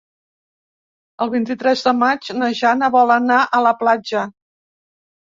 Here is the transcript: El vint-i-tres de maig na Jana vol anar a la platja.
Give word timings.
El 1.25 1.29
vint-i-tres 1.33 1.83
de 1.87 1.91
maig 1.97 2.29
na 2.37 2.49
Jana 2.59 2.89
vol 2.95 3.13
anar 3.17 3.37
a 3.59 3.61
la 3.67 3.75
platja. 3.83 4.23